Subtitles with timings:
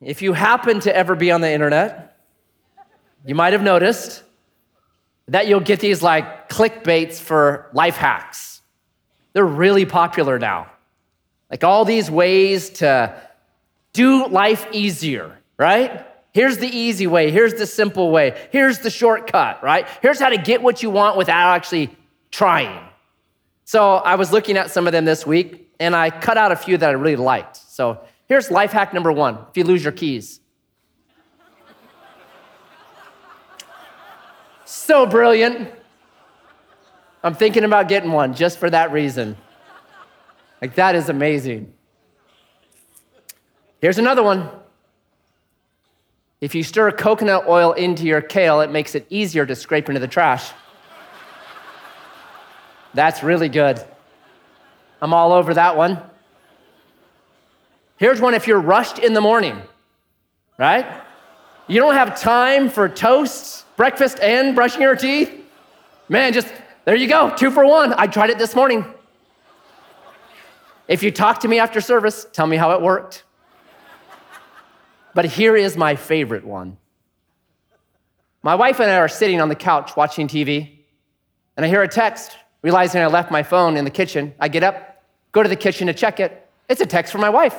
[0.00, 2.18] If you happen to ever be on the internet,
[3.24, 4.22] you might have noticed
[5.28, 8.60] that you'll get these like clickbaits for life hacks.
[9.32, 10.70] They're really popular now.
[11.50, 13.20] Like all these ways to
[13.92, 16.06] do life easier, right?
[16.32, 17.30] Here's the easy way.
[17.30, 18.48] Here's the simple way.
[18.52, 19.88] Here's the shortcut, right?
[20.02, 21.96] Here's how to get what you want without actually
[22.30, 22.78] trying.
[23.64, 26.56] So I was looking at some of them this week and I cut out a
[26.56, 27.56] few that I really liked.
[27.56, 30.40] So here's life hack number one if you lose your keys.
[34.64, 35.70] so brilliant.
[37.22, 39.36] I'm thinking about getting one just for that reason.
[40.62, 41.72] Like, that is amazing.
[43.80, 44.48] Here's another one.
[46.40, 50.00] If you stir coconut oil into your kale, it makes it easier to scrape into
[50.00, 50.52] the trash.
[52.94, 53.82] That's really good.
[55.02, 56.00] I'm all over that one.
[57.98, 59.62] Here's one if you're rushed in the morning,
[60.58, 60.86] right?
[61.66, 65.32] You don't have time for toast, breakfast, and brushing your teeth.
[66.08, 66.52] Man, just
[66.84, 67.94] there you go, two for one.
[67.96, 68.84] I tried it this morning.
[70.88, 73.24] If you talk to me after service, tell me how it worked.
[75.14, 76.76] But here is my favorite one.
[78.42, 80.80] My wife and I are sitting on the couch watching TV,
[81.56, 84.34] and I hear a text, realizing I left my phone in the kitchen.
[84.38, 86.46] I get up, go to the kitchen to check it.
[86.68, 87.56] It's a text from my wife.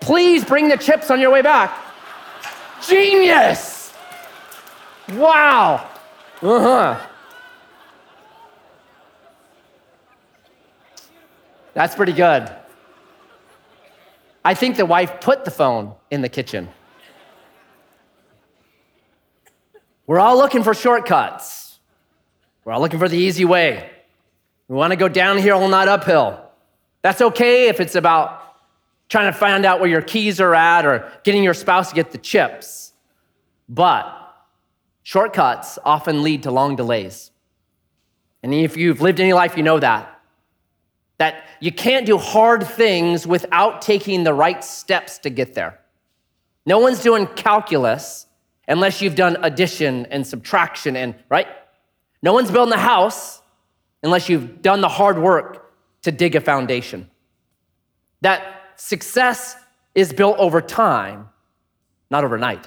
[0.00, 1.76] Please bring the chips on your way back.
[2.82, 3.92] Genius!
[5.12, 5.88] Wow.
[6.42, 7.06] Uh huh.
[11.74, 12.50] That's pretty good.
[14.44, 16.68] I think the wife put the phone in the kitchen.
[20.06, 21.78] We're all looking for shortcuts.
[22.64, 23.90] We're all looking for the easy way.
[24.66, 26.42] We want to go down downhill, not uphill.
[27.02, 28.47] That's okay if it's about
[29.08, 32.10] trying to find out where your keys are at or getting your spouse to get
[32.10, 32.92] the chips.
[33.68, 34.06] But
[35.02, 37.30] shortcuts often lead to long delays.
[38.42, 40.20] And if you've lived any life, you know that.
[41.18, 45.80] That you can't do hard things without taking the right steps to get there.
[46.64, 48.26] No one's doing calculus
[48.68, 51.48] unless you've done addition and subtraction and, right?
[52.22, 53.40] No one's building the house
[54.02, 57.10] unless you've done the hard work to dig a foundation.
[58.20, 59.56] That success
[59.94, 61.28] is built over time,
[62.10, 62.66] not overnight.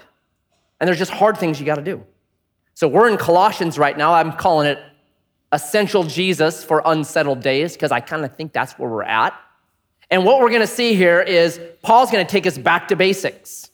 [0.79, 2.03] And there's just hard things you got to do.
[2.73, 4.13] So we're in Colossians right now.
[4.13, 4.79] I'm calling it
[5.51, 9.33] Essential Jesus for Unsettled Days because I kind of think that's where we're at.
[10.09, 12.95] And what we're going to see here is Paul's going to take us back to
[12.95, 13.69] basics.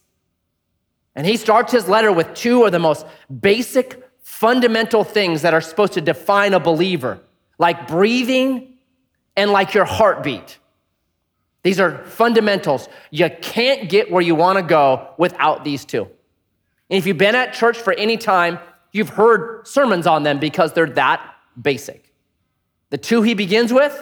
[1.15, 3.05] And he starts his letter with two of the most
[3.41, 7.19] basic, fundamental things that are supposed to define a believer,
[7.57, 8.77] like breathing
[9.35, 10.59] and like your heartbeat.
[11.67, 12.87] These are fundamentals.
[13.11, 16.03] You can't get where you want to go without these two.
[16.89, 18.59] And if you've been at church for any time,
[18.93, 21.19] you've heard sermons on them because they're that
[21.61, 22.13] basic.
[22.89, 24.01] The two he begins with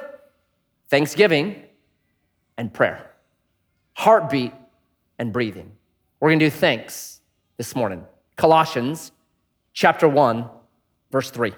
[0.90, 1.64] thanksgiving
[2.56, 3.10] and prayer,
[3.94, 4.54] heartbeat
[5.18, 5.72] and breathing.
[6.20, 7.20] We're going to do thanks
[7.58, 8.06] this morning.
[8.36, 9.12] Colossians
[9.74, 10.48] chapter 1,
[11.12, 11.52] verse 3.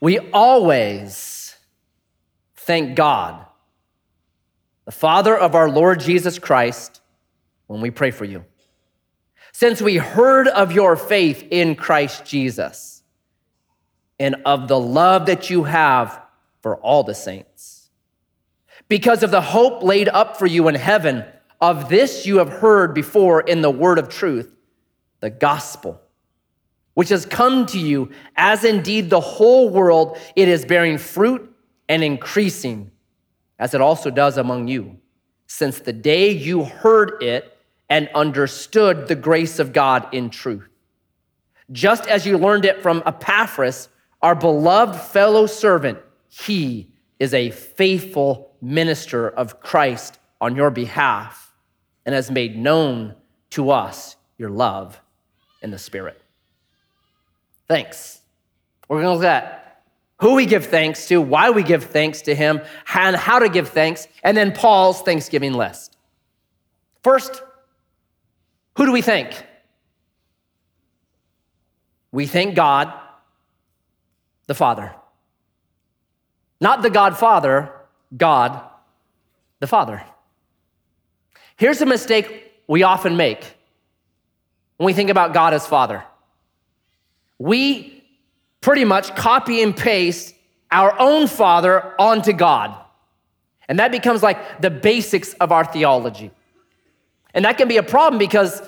[0.00, 1.54] We always
[2.56, 3.44] thank God,
[4.86, 7.00] the Father of our Lord Jesus Christ,
[7.66, 8.44] when we pray for you.
[9.52, 13.02] Since we heard of your faith in Christ Jesus
[14.18, 16.22] and of the love that you have
[16.62, 17.90] for all the saints,
[18.88, 21.24] because of the hope laid up for you in heaven,
[21.60, 24.50] of this you have heard before in the word of truth,
[25.20, 26.00] the gospel
[27.00, 31.50] which has come to you, as indeed the whole world, it is bearing fruit
[31.88, 32.90] and increasing,
[33.58, 34.98] as it also does among you,
[35.46, 37.56] since the day you heard it
[37.88, 40.68] and understood the grace of God in truth.
[41.72, 43.88] Just as you learned it from Epaphras,
[44.20, 51.54] our beloved fellow servant, he is a faithful minister of Christ on your behalf
[52.04, 53.14] and has made known
[53.52, 55.00] to us your love
[55.62, 56.19] in the Spirit.
[57.70, 58.20] Thanks.
[58.88, 59.84] We're going to look at
[60.18, 62.60] who we give thanks to, why we give thanks to him,
[62.92, 65.96] and how to give thanks, and then Paul's Thanksgiving list.
[67.04, 67.44] First,
[68.76, 69.46] who do we thank?
[72.10, 72.92] We thank God,
[74.48, 74.92] the Father.
[76.60, 77.72] Not the Godfather,
[78.16, 78.60] God,
[79.60, 80.02] the Father.
[81.54, 83.44] Here's a mistake we often make
[84.76, 86.02] when we think about God as Father
[87.40, 88.04] we
[88.60, 90.34] pretty much copy and paste
[90.70, 92.76] our own Father onto God.
[93.66, 96.30] And that becomes like the basics of our theology.
[97.32, 98.62] And that can be a problem because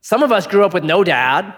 [0.00, 1.54] some of us grew up with no dad,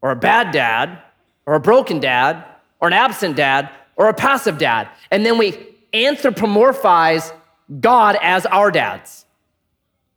[0.00, 1.02] or a bad dad,
[1.44, 2.44] or a broken dad,
[2.80, 4.88] or an absent dad, or a passive dad.
[5.10, 5.52] And then we
[5.92, 7.30] anthropomorphize
[7.78, 9.26] God as our dads.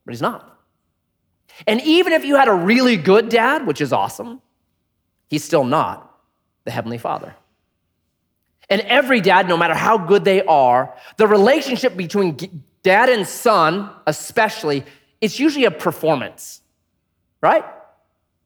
[0.06, 0.48] But he's not.
[1.68, 4.42] And even if you had a really good dad, which is awesome,
[5.32, 6.20] he's still not
[6.66, 7.34] the Heavenly Father.
[8.70, 12.38] And every dad, no matter how good they are, the relationship between
[12.84, 14.84] dad and son, especially,
[15.20, 16.62] it's usually a performance,
[17.42, 17.66] right?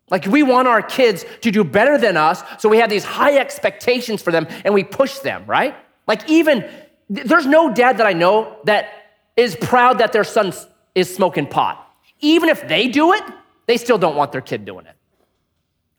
[0.09, 3.38] Like we want our kids to do better than us, so we have these high
[3.38, 5.75] expectations for them and we push them, right?
[6.07, 6.69] Like even,
[7.09, 8.89] there's no dad that I know that
[9.35, 10.53] is proud that their son
[10.93, 11.81] is smoking pot.
[12.19, 13.23] Even if they do it,
[13.65, 14.95] they still don't want their kid doing it.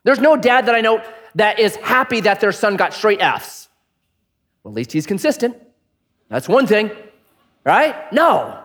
[0.07, 1.03] There's no dad that I know
[1.35, 3.67] that is happy that their son got straight F's.
[4.63, 5.57] Well, at least he's consistent.
[6.29, 6.91] That's one thing,
[7.65, 8.13] right?
[8.13, 8.63] No.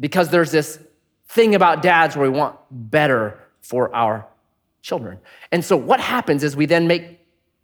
[0.00, 0.80] Because there's this
[1.28, 4.26] thing about dads where we want better for our
[4.82, 5.20] children.
[5.52, 7.20] And so what happens is we then make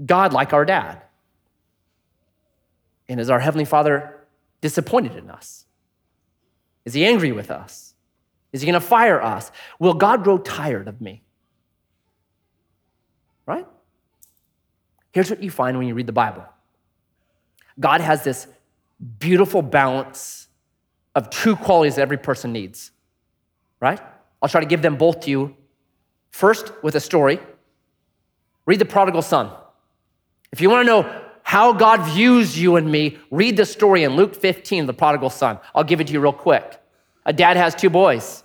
[0.06, 1.02] God like our dad.
[3.08, 4.16] And is our Heavenly Father
[4.60, 5.64] disappointed in us?
[6.84, 7.94] Is he angry with us?
[8.52, 9.50] Is he going to fire us?
[9.80, 11.24] Will God grow tired of me?
[13.50, 13.66] Right?
[15.10, 16.44] Here's what you find when you read the Bible
[17.80, 18.46] God has this
[19.18, 20.46] beautiful balance
[21.16, 22.92] of two qualities that every person needs.
[23.80, 24.00] Right?
[24.40, 25.56] I'll try to give them both to you.
[26.30, 27.40] First, with a story.
[28.66, 29.50] Read the prodigal son.
[30.52, 34.14] If you want to know how God views you and me, read the story in
[34.14, 35.58] Luke 15, the prodigal son.
[35.74, 36.80] I'll give it to you real quick.
[37.26, 38.44] A dad has two boys.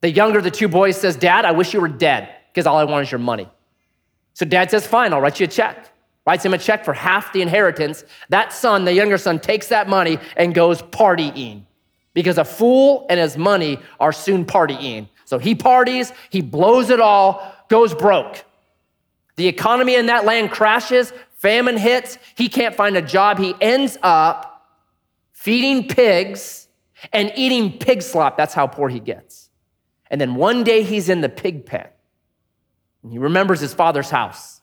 [0.00, 2.78] The younger of the two boys says, Dad, I wish you were dead because all
[2.78, 3.48] I want is your money.
[4.34, 5.90] So dad says, Fine, I'll write you a check.
[6.26, 8.04] Writes him a check for half the inheritance.
[8.30, 11.64] That son, the younger son, takes that money and goes partying
[12.14, 15.08] because a fool and his money are soon partying.
[15.26, 18.44] So he parties, he blows it all, goes broke.
[19.36, 23.38] The economy in that land crashes, famine hits, he can't find a job.
[23.38, 24.66] He ends up
[25.32, 26.68] feeding pigs
[27.12, 28.36] and eating pig slop.
[28.36, 29.50] That's how poor he gets.
[30.10, 31.88] And then one day he's in the pig pen.
[33.04, 34.60] And he remembers his father's house.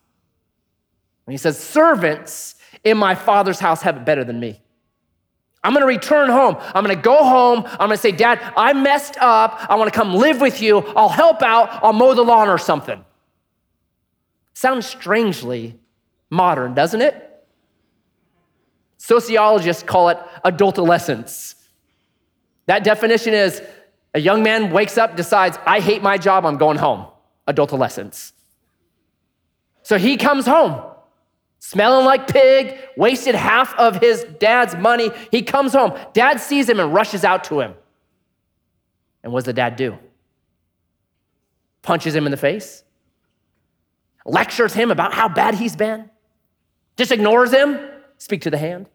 [1.25, 4.59] And he says, Servants in my father's house have it better than me.
[5.63, 6.57] I'm gonna return home.
[6.59, 7.63] I'm gonna go home.
[7.65, 9.63] I'm gonna say, Dad, I messed up.
[9.69, 10.79] I wanna come live with you.
[10.79, 11.83] I'll help out.
[11.83, 13.05] I'll mow the lawn or something.
[14.53, 15.79] Sounds strangely
[16.31, 17.27] modern, doesn't it?
[18.97, 21.55] Sociologists call it adultolescence.
[22.65, 23.61] That definition is
[24.13, 27.10] a young man wakes up, decides, I hate my job, I'm going home.
[27.47, 28.33] Adultolescence.
[29.83, 30.81] So he comes home,
[31.59, 35.11] smelling like pig, wasted half of his dad's money.
[35.31, 35.97] He comes home.
[36.13, 37.73] Dad sees him and rushes out to him.
[39.23, 39.97] And what does the dad do?
[41.81, 42.83] Punches him in the face,
[44.25, 46.09] lectures him about how bad he's been,
[46.95, 47.79] just ignores him,
[48.17, 48.87] speak to the hand.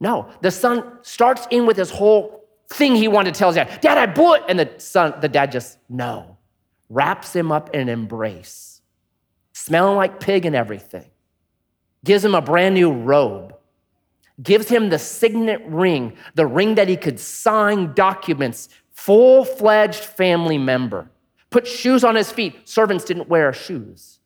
[0.00, 3.80] No, the son starts in with his whole thing he wanted to tell his dad.
[3.80, 4.42] Dad, I blew it.
[4.48, 6.33] And the son, the dad just, no.
[6.90, 8.80] Wraps him up in an embrace,
[9.52, 11.10] smelling like pig and everything.
[12.04, 13.54] Gives him a brand new robe.
[14.42, 20.58] Gives him the signet ring, the ring that he could sign documents, full fledged family
[20.58, 21.08] member.
[21.50, 22.68] Put shoes on his feet.
[22.68, 24.18] Servants didn't wear shoes,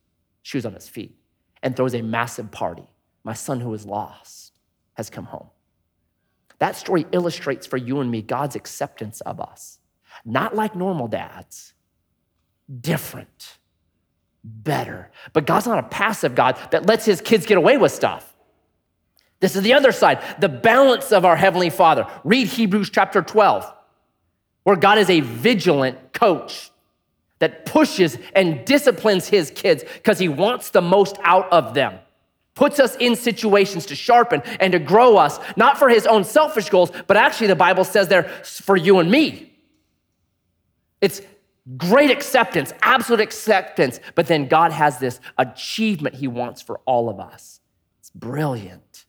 [0.43, 1.15] shoes on his feet.
[1.63, 2.89] And throws a massive party.
[3.25, 4.53] My son who was lost
[4.95, 5.49] has come home.
[6.59, 9.79] That story illustrates for you and me God's acceptance of us.
[10.25, 11.75] Not like normal dads,
[12.81, 13.59] different,
[14.45, 15.11] better.
[15.33, 18.35] But God's not a passive God that lets his kids get away with stuff.
[19.41, 22.07] This is the other side, the balance of our Heavenly Father.
[22.25, 23.73] Read Hebrews chapter 12,
[24.65, 26.71] where God is a vigilant coach
[27.39, 31.99] that pushes and disciplines his kids because he wants the most out of them
[32.59, 36.69] puts us in situations to sharpen and to grow us, not for his own selfish
[36.69, 39.53] goals, but actually the Bible says there for you and me.
[41.01, 41.23] It's
[41.77, 47.21] great acceptance, absolute acceptance, but then God has this achievement he wants for all of
[47.21, 47.61] us.
[48.01, 49.05] It's brilliant.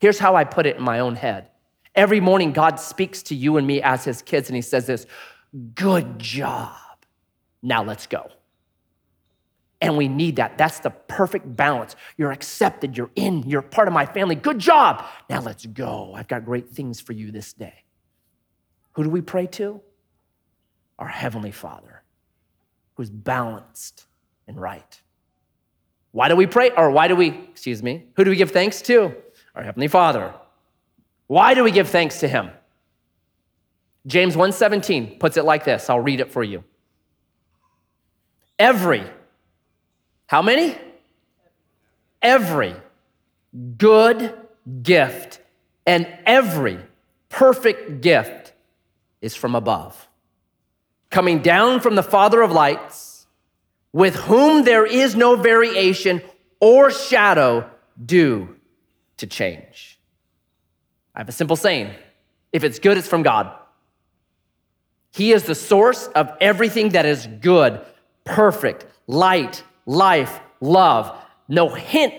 [0.00, 1.48] Here's how I put it in my own head.
[1.94, 5.06] Every morning, God speaks to you and me as his kids, and he says this
[5.74, 6.72] Good job.
[7.62, 8.30] Now let's go.
[9.80, 10.56] And we need that.
[10.58, 11.96] That's the perfect balance.
[12.16, 14.36] You're accepted, you're in, you're part of my family.
[14.36, 15.04] Good job.
[15.28, 16.14] Now let's go.
[16.14, 17.84] I've got great things for you this day.
[18.92, 19.80] Who do we pray to?
[21.02, 22.04] Our Heavenly Father,
[22.94, 24.06] who's balanced
[24.46, 25.00] and right.
[26.12, 26.70] Why do we pray?
[26.70, 29.12] Or why do we, excuse me, who do we give thanks to?
[29.56, 30.32] Our Heavenly Father.
[31.26, 32.52] Why do we give thanks to him?
[34.06, 35.90] James 1:17 puts it like this.
[35.90, 36.62] I'll read it for you.
[38.56, 39.02] Every
[40.28, 40.78] How many?
[42.22, 42.76] Every
[43.76, 44.38] good
[44.84, 45.40] gift
[45.84, 46.78] and every
[47.28, 48.52] perfect gift
[49.20, 50.08] is from above,
[51.12, 53.26] coming down from the Father of lights,
[53.92, 56.22] with whom there is no variation
[56.58, 57.70] or shadow
[58.04, 58.56] due
[59.18, 60.00] to change.
[61.14, 61.90] I have a simple saying
[62.52, 63.52] if it's good, it's from God.
[65.12, 67.80] He is the source of everything that is good,
[68.24, 71.16] perfect, light, life, love.
[71.48, 72.14] No hint,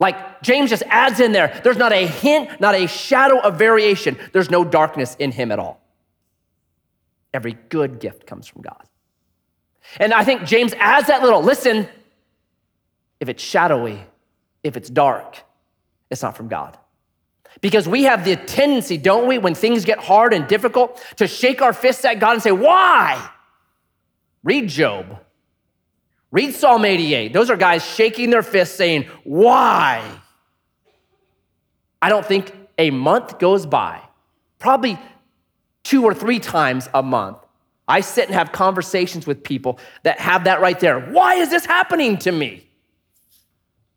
[0.00, 4.16] like James just adds in there, there's not a hint, not a shadow of variation.
[4.32, 5.80] There's no darkness in him at all.
[7.34, 8.82] Every good gift comes from God.
[9.98, 11.88] And I think James adds that little listen,
[13.20, 14.04] if it's shadowy,
[14.62, 15.36] if it's dark,
[16.10, 16.76] it's not from God.
[17.60, 21.62] Because we have the tendency, don't we, when things get hard and difficult, to shake
[21.62, 23.30] our fists at God and say, Why?
[24.44, 25.18] Read Job.
[26.30, 27.32] Read Psalm 88.
[27.32, 30.02] Those are guys shaking their fists saying, Why?
[32.00, 34.00] I don't think a month goes by,
[34.58, 34.98] probably
[35.88, 37.38] two or three times a month.
[37.88, 41.00] I sit and have conversations with people that have that right there.
[41.00, 42.68] Why is this happening to me?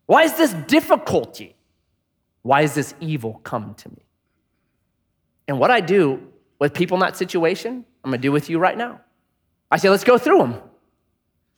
[0.05, 1.53] Why is this difficulty?
[2.43, 4.05] Why is this evil come to me?
[5.49, 6.25] And what I do
[6.59, 9.01] with people in that situation, I'm gonna do with you right now.
[9.69, 10.61] I say, let's go through them.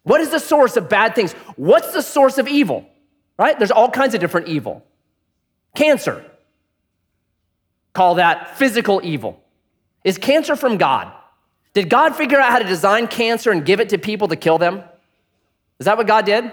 [0.02, 1.34] What is the source of bad things?
[1.58, 2.90] What's the source of evil?
[3.38, 3.56] Right?
[3.60, 4.84] There's all kinds of different evil.
[5.76, 6.26] Cancer.
[7.94, 9.43] Call that physical evil.
[10.04, 11.12] Is cancer from God?
[11.74, 14.58] Did God figure out how to design cancer and give it to people to kill
[14.58, 14.84] them?
[15.80, 16.52] Is that what God did?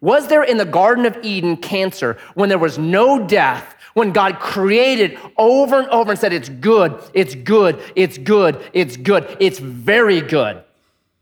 [0.00, 4.40] Was there in the Garden of Eden cancer when there was no death, when God
[4.40, 9.60] created over and over and said, It's good, it's good, it's good, it's good, it's
[9.60, 10.64] very good?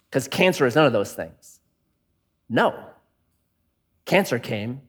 [0.08, 1.60] Because cancer is none of those things.
[2.48, 2.74] No.
[4.06, 4.80] Cancer came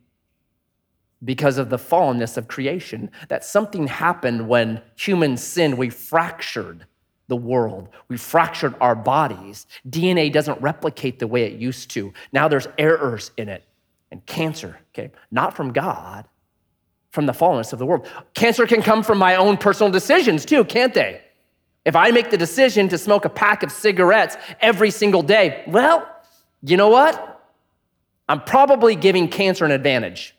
[1.23, 5.77] because of the fallenness of creation, that something happened when humans sinned.
[5.77, 6.85] We fractured
[7.27, 9.65] the world, we fractured our bodies.
[9.87, 12.13] DNA doesn't replicate the way it used to.
[12.33, 13.63] Now there's errors in it
[14.11, 15.11] and cancer okay?
[15.31, 16.27] not from God,
[17.11, 18.07] from the fallenness of the world.
[18.33, 21.21] Cancer can come from my own personal decisions too, can't they?
[21.85, 26.07] If I make the decision to smoke a pack of cigarettes every single day, well,
[26.61, 27.41] you know what?
[28.29, 30.35] I'm probably giving cancer an advantage.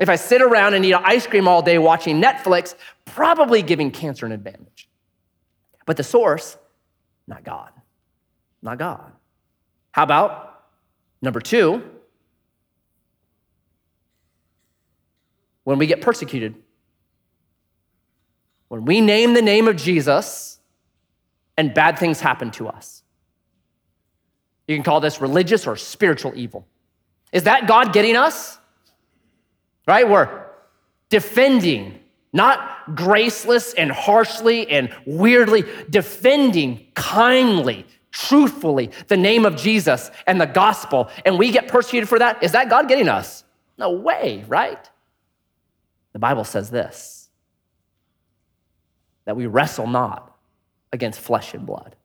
[0.00, 2.74] If I sit around and eat ice cream all day watching Netflix,
[3.04, 4.88] probably giving cancer an advantage.
[5.86, 6.56] But the source,
[7.26, 7.70] not God.
[8.62, 9.12] Not God.
[9.92, 10.64] How about
[11.22, 11.82] number two,
[15.64, 16.54] when we get persecuted.
[18.68, 20.60] When we name the name of Jesus
[21.56, 23.02] and bad things happen to us.
[24.68, 26.66] You can call this religious or spiritual evil.
[27.32, 28.58] Is that God getting us?
[29.86, 30.08] Right?
[30.08, 30.46] We're
[31.10, 32.00] defending,
[32.32, 40.46] not graceless and harshly and weirdly, defending kindly, truthfully the name of Jesus and the
[40.46, 42.42] gospel, and we get persecuted for that.
[42.42, 43.44] Is that God getting us?
[43.78, 44.90] No way, right?
[46.12, 47.28] The Bible says this
[49.24, 50.36] that we wrestle not
[50.92, 51.96] against flesh and blood,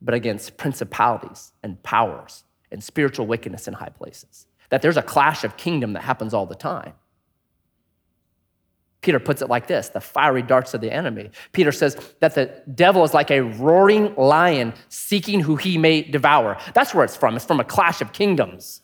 [0.00, 4.46] but against principalities and powers and spiritual wickedness in high places.
[4.70, 6.94] That there's a clash of kingdom that happens all the time.
[9.02, 11.30] Peter puts it like this the fiery darts of the enemy.
[11.52, 16.58] Peter says that the devil is like a roaring lion seeking who he may devour.
[16.74, 17.36] That's where it's from.
[17.36, 18.82] It's from a clash of kingdoms.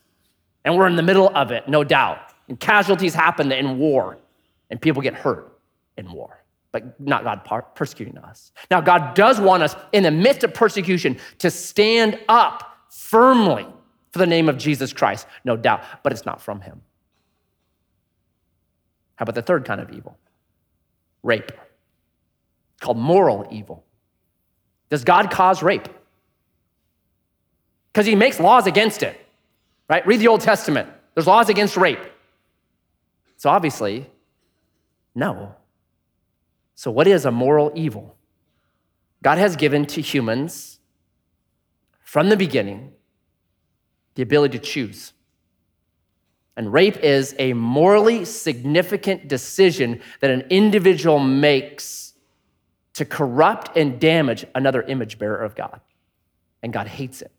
[0.65, 2.19] And we're in the middle of it, no doubt.
[2.49, 4.19] And casualties happen in war
[4.71, 5.61] and people get hurt
[5.97, 8.53] in war, but not God persecuting us.
[8.71, 13.67] Now, God does want us in the midst of persecution to stand up firmly
[14.17, 16.83] the name of Jesus Christ, no doubt, but it's not from Him.
[19.17, 20.17] How about the third kind of evil?
[21.23, 21.51] Rape.
[21.51, 23.85] It's called moral evil.
[24.91, 25.89] Does God cause rape?
[27.93, 29.19] Because He makes laws against it,
[29.89, 30.07] right?
[30.07, 30.89] Read the Old Testament.
[31.15, 32.01] There's laws against rape.
[33.39, 34.09] So obviously,
[35.15, 35.55] no.
[36.75, 38.17] So, what is a moral evil?
[39.23, 40.79] God has given to humans
[42.05, 42.93] from the beginning
[44.17, 45.13] the ability to choose.
[46.57, 52.15] And rape is a morally significant decision that an individual makes
[52.95, 55.81] to corrupt and damage another image bearer of God.
[56.63, 57.31] And God hates it.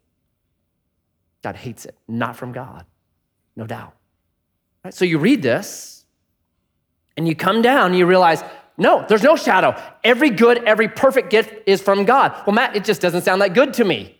[1.44, 2.86] God hates it, not from God,
[3.56, 3.96] no doubt.
[4.84, 4.94] Right?
[4.94, 6.06] So you read this,
[7.16, 8.44] and you come down and you realize
[8.78, 9.76] No, there's no shadow.
[10.04, 12.40] Every good, every perfect gift is from God.
[12.46, 14.16] Well, Matt, it just doesn't sound that good to me.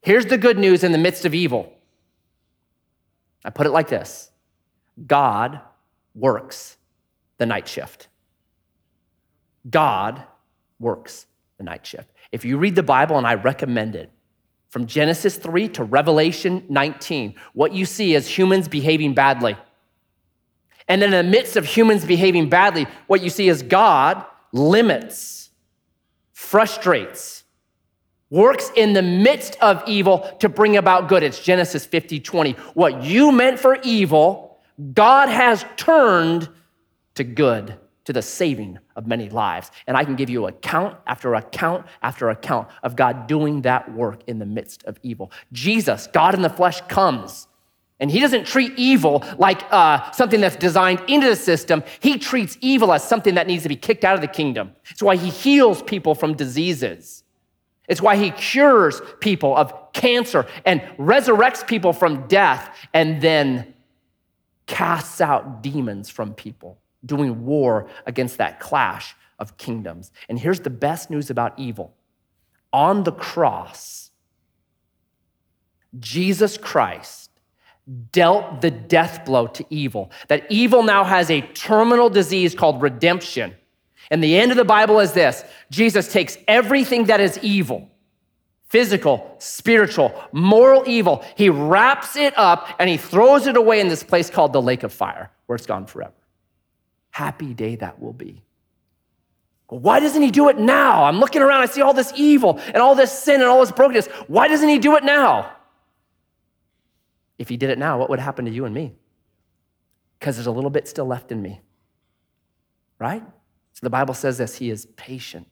[0.00, 1.72] Here's the good news in the midst of evil.
[3.44, 4.30] I put it like this
[5.06, 5.60] God
[6.14, 6.76] works
[7.38, 8.08] the night shift.
[9.68, 10.22] God
[10.78, 11.26] works
[11.58, 12.10] the night shift.
[12.32, 14.10] If you read the Bible, and I recommend it,
[14.68, 19.56] from Genesis 3 to Revelation 19, what you see is humans behaving badly.
[20.88, 25.50] And in the midst of humans behaving badly, what you see is God limits,
[26.32, 27.43] frustrates,
[28.30, 31.22] works in the midst of evil to bring about good.
[31.22, 32.52] It's Genesis 50 20.
[32.74, 34.58] What you meant for evil,
[34.92, 36.48] God has turned
[37.14, 39.70] to good, to the saving of many lives.
[39.86, 44.22] And I can give you account after account after account of God doing that work
[44.26, 45.30] in the midst of evil.
[45.52, 47.46] Jesus, God in the flesh, comes
[48.00, 51.82] and he doesn't treat evil like uh, something that's designed into the system.
[52.00, 54.72] He treats evil as something that needs to be kicked out of the kingdom.
[54.90, 57.23] It's why he heals people from diseases.
[57.88, 63.74] It's why he cures people of cancer and resurrects people from death and then
[64.66, 70.12] casts out demons from people, doing war against that clash of kingdoms.
[70.28, 71.94] And here's the best news about evil
[72.72, 74.10] on the cross,
[76.00, 77.30] Jesus Christ
[78.10, 80.10] dealt the death blow to evil.
[80.28, 83.54] That evil now has a terminal disease called redemption.
[84.10, 87.90] And the end of the Bible is this Jesus takes everything that is evil,
[88.64, 94.02] physical, spiritual, moral evil, he wraps it up and he throws it away in this
[94.02, 96.12] place called the lake of fire, where it's gone forever.
[97.10, 98.42] Happy day that will be.
[99.70, 101.04] Well, why doesn't he do it now?
[101.04, 103.72] I'm looking around, I see all this evil and all this sin and all this
[103.72, 104.06] brokenness.
[104.26, 105.52] Why doesn't he do it now?
[107.38, 108.92] If he did it now, what would happen to you and me?
[110.18, 111.60] Because there's a little bit still left in me,
[112.98, 113.22] right?
[113.74, 115.48] So the Bible says this He is patient,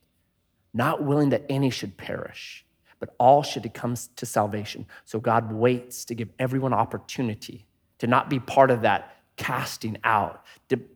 [0.73, 2.65] not willing that any should perish,
[2.99, 4.87] but all should come to salvation.
[5.05, 7.67] So God waits to give everyone opportunity
[7.99, 10.45] to not be part of that casting out,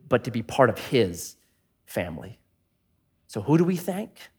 [0.08, 1.36] but to be part of His
[1.86, 2.38] family.
[3.26, 4.30] So who do we thank?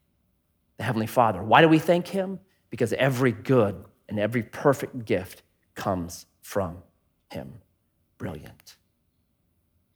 [0.77, 1.43] The Heavenly Father.
[1.43, 2.39] Why do we thank Him?
[2.69, 5.43] Because every good and every perfect gift
[5.75, 6.77] comes from
[7.29, 7.53] him.
[8.17, 8.77] Brilliant.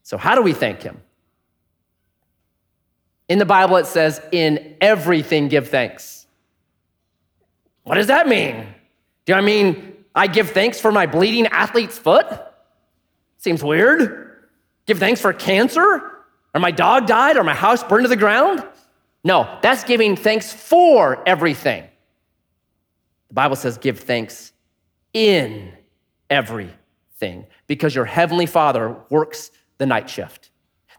[0.03, 1.01] So, how do we thank him?
[3.29, 6.25] In the Bible, it says, in everything give thanks.
[7.83, 8.67] What does that mean?
[9.25, 12.27] Do I mean I give thanks for my bleeding athlete's foot?
[13.37, 14.47] Seems weird.
[14.85, 16.01] Give thanks for cancer?
[16.53, 17.37] Or my dog died?
[17.37, 18.63] Or my house burned to the ground?
[19.23, 21.83] No, that's giving thanks for everything.
[23.29, 24.51] The Bible says give thanks
[25.13, 25.71] in
[26.29, 30.50] everything because your heavenly Father works the night shift.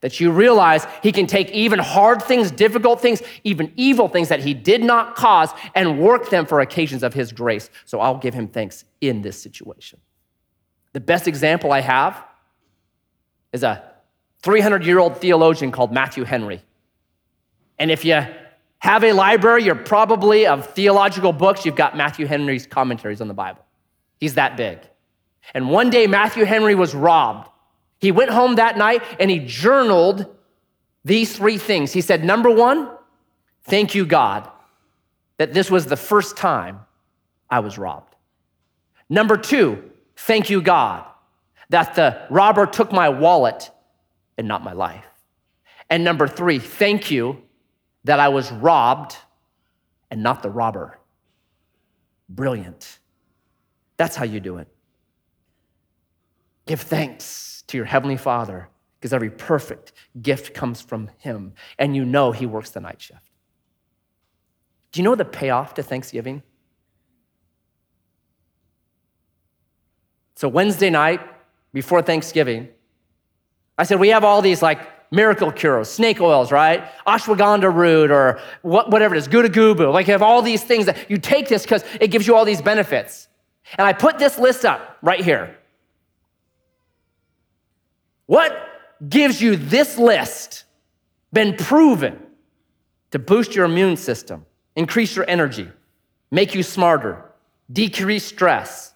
[0.02, 4.40] That you realize He can take even hard things, difficult things, even evil things that
[4.40, 7.70] He did not cause and work them for occasions of His grace.
[7.86, 9.98] So I'll give Him thanks in this situation.
[10.92, 12.22] The best example I have
[13.52, 13.82] is a
[14.42, 16.62] 300 year old theologian called Matthew Henry.
[17.78, 18.24] And if you
[18.78, 23.34] have a library, you're probably of theological books, you've got Matthew Henry's commentaries on the
[23.34, 23.64] Bible.
[24.18, 24.78] He's that big.
[25.54, 27.48] And one day, Matthew Henry was robbed.
[28.02, 30.26] He went home that night and he journaled
[31.04, 31.92] these three things.
[31.92, 32.90] He said, Number one,
[33.62, 34.50] thank you, God,
[35.38, 36.80] that this was the first time
[37.48, 38.16] I was robbed.
[39.08, 41.04] Number two, thank you, God,
[41.68, 43.70] that the robber took my wallet
[44.36, 45.06] and not my life.
[45.88, 47.40] And number three, thank you
[48.02, 49.16] that I was robbed
[50.10, 50.98] and not the robber.
[52.28, 52.98] Brilliant.
[53.96, 54.66] That's how you do it.
[56.66, 58.68] Give thanks to your Heavenly Father
[59.00, 63.30] because every perfect gift comes from Him, and you know He works the night shift.
[64.92, 66.42] Do you know the payoff to Thanksgiving?
[70.36, 71.20] So, Wednesday night
[71.72, 72.68] before Thanksgiving,
[73.76, 74.80] I said, We have all these like
[75.10, 76.84] miracle cures, snake oils, right?
[77.06, 79.74] Ashwagandha root or whatever it is, Goo Goo.
[79.90, 82.44] Like, you have all these things that you take this because it gives you all
[82.44, 83.28] these benefits.
[83.78, 85.56] And I put this list up right here.
[88.26, 88.68] What
[89.08, 90.64] gives you this list
[91.32, 92.18] been proven
[93.10, 95.68] to boost your immune system, increase your energy,
[96.30, 97.22] make you smarter,
[97.72, 98.94] decrease stress,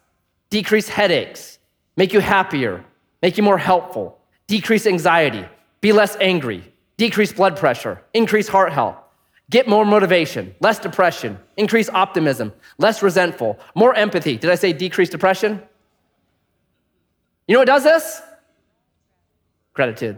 [0.50, 1.58] decrease headaches,
[1.96, 2.84] make you happier,
[3.22, 5.44] make you more helpful, decrease anxiety,
[5.80, 8.96] be less angry, decrease blood pressure, increase heart health,
[9.50, 14.36] get more motivation, less depression, increase optimism, less resentful, more empathy.
[14.36, 15.62] Did I say decrease depression?
[17.46, 18.22] You know what does this?
[19.76, 20.16] Gratitude.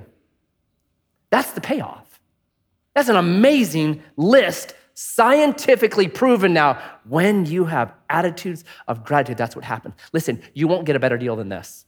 [1.31, 2.21] That's the payoff.
[2.95, 6.81] That's an amazing list, scientifically proven now.
[7.07, 9.95] When you have attitudes of gratitude, that's what happens.
[10.13, 11.85] Listen, you won't get a better deal than this.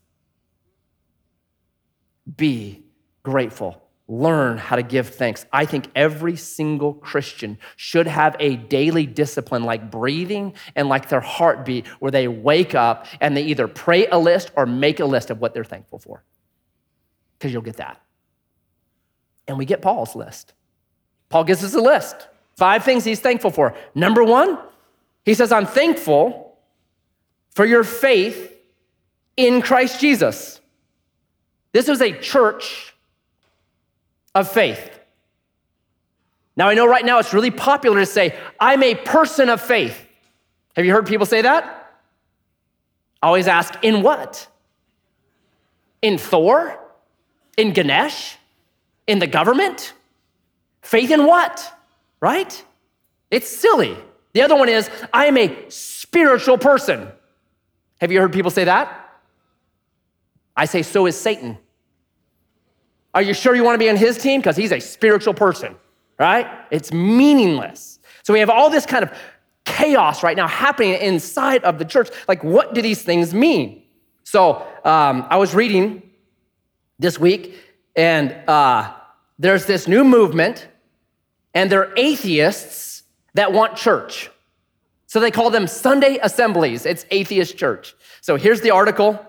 [2.37, 2.83] Be
[3.23, 3.81] grateful.
[4.07, 5.45] Learn how to give thanks.
[5.53, 11.21] I think every single Christian should have a daily discipline like breathing and like their
[11.21, 15.29] heartbeat where they wake up and they either pray a list or make a list
[15.29, 16.23] of what they're thankful for.
[17.41, 17.99] Because you'll get that.
[19.47, 20.53] And we get Paul's list.
[21.29, 23.73] Paul gives us a list five things he's thankful for.
[23.95, 24.59] Number one,
[25.25, 26.55] he says, I'm thankful
[27.55, 28.55] for your faith
[29.35, 30.61] in Christ Jesus.
[31.71, 32.93] This was a church
[34.35, 34.91] of faith.
[36.55, 39.99] Now, I know right now it's really popular to say, I'm a person of faith.
[40.75, 41.91] Have you heard people say that?
[43.23, 44.47] I always ask, in what?
[46.03, 46.80] In Thor?
[47.61, 48.37] In Ganesh?
[49.05, 49.93] In the government?
[50.81, 51.71] Faith in what?
[52.19, 52.65] Right?
[53.29, 53.95] It's silly.
[54.33, 57.07] The other one is, I am a spiritual person.
[57.99, 58.87] Have you heard people say that?
[60.57, 61.55] I say, so is Satan.
[63.13, 64.41] Are you sure you want to be on his team?
[64.41, 65.75] Because he's a spiritual person,
[66.17, 66.47] right?
[66.71, 67.99] It's meaningless.
[68.23, 69.15] So we have all this kind of
[69.65, 72.09] chaos right now happening inside of the church.
[72.27, 73.83] Like, what do these things mean?
[74.23, 76.01] So um, I was reading
[77.01, 77.55] this week,
[77.95, 78.93] and uh,
[79.39, 80.67] there's this new movement,
[81.53, 84.29] and they're atheists that want church.
[85.07, 86.85] So they call them Sunday assemblies.
[86.85, 87.95] It's atheist church.
[88.21, 89.19] So here's the article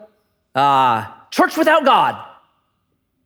[0.54, 2.28] uh, Church Without God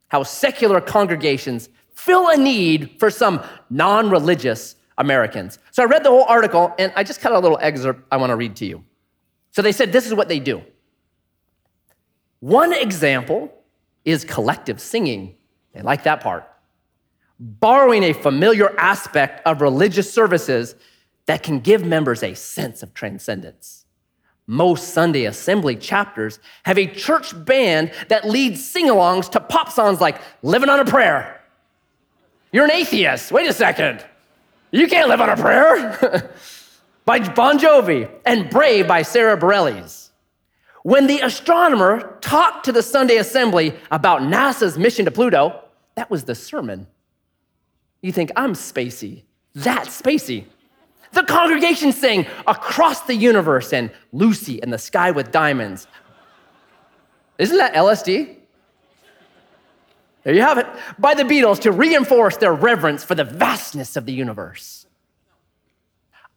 [0.08, 5.58] how secular congregations fill a need for some non religious Americans.
[5.72, 8.30] So I read the whole article and I just cut a little excerpt I want
[8.30, 8.84] to read to you.
[9.50, 10.62] So they said this is what they do.
[12.40, 13.52] One example
[14.06, 15.34] is collective singing.
[15.74, 16.48] They like that part.
[17.38, 20.74] Borrowing a familiar aspect of religious services
[21.26, 23.84] that can give members a sense of transcendence.
[24.46, 30.00] Most Sunday assembly chapters have a church band that leads sing alongs to pop songs
[30.00, 31.42] like Living on a Prayer.
[32.52, 33.32] You're an atheist.
[33.32, 34.04] Wait a second.
[34.70, 36.32] You can't live on a prayer.
[37.04, 40.05] by Bon Jovi and Brave by Sara Bareilles.
[40.86, 45.64] When the astronomer talked to the Sunday assembly about NASA's mission to Pluto,
[45.96, 46.86] that was the sermon.
[48.02, 49.24] You think, I'm spacey.
[49.52, 50.44] That's spacey.
[51.10, 55.88] The congregation sang Across the Universe and Lucy in the Sky with Diamonds.
[57.36, 58.36] Isn't that LSD?
[60.22, 60.68] There you have it.
[61.00, 64.86] By the Beatles to reinforce their reverence for the vastness of the universe.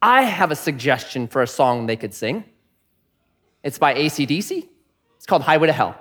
[0.01, 2.45] I have a suggestion for a song they could sing.
[3.63, 4.67] It's by ACDC.
[5.17, 5.95] It's called Highway to Hell.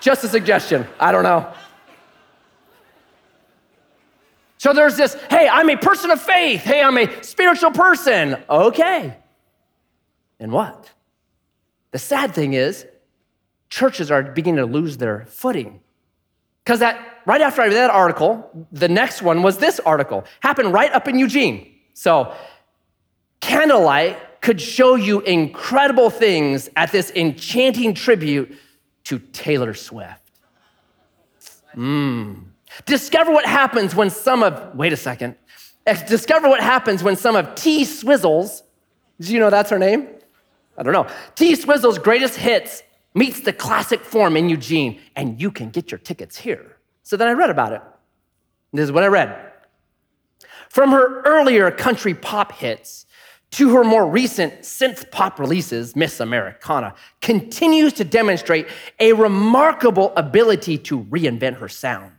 [0.00, 0.86] Just a suggestion.
[0.98, 1.52] I don't know.
[4.58, 6.62] So there's this, hey, I'm a person of faith.
[6.62, 8.42] Hey, I'm a spiritual person.
[8.48, 9.16] Okay.
[10.40, 10.92] And what?
[11.92, 12.86] The sad thing is,
[13.68, 15.80] churches are beginning to lose their footing.
[16.64, 20.24] Because that right after I read that article, the next one was this article.
[20.40, 21.72] Happened right up in Eugene.
[21.94, 22.34] So
[23.40, 28.56] candlelight could show you incredible things at this enchanting tribute
[29.02, 30.22] to Taylor Swift.
[31.74, 32.44] Mmm.
[32.84, 35.34] Discover what happens when some of, wait a second,
[35.84, 38.62] eh, discover what happens when some of T Swizzle's,
[39.18, 40.06] you know that's her name?
[40.78, 41.08] I don't know.
[41.34, 45.98] T Swizzle's greatest hits meets the classic form in Eugene, and you can get your
[45.98, 46.76] tickets here.
[47.02, 47.82] So then I read about it.
[48.72, 49.54] This is what I read.
[50.68, 53.05] From her earlier country pop hits
[53.56, 58.68] to her more recent synth pop releases, Miss Americana continues to demonstrate
[59.00, 62.12] a remarkable ability to reinvent her sound.